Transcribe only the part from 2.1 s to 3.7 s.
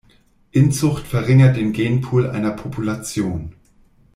einer Population.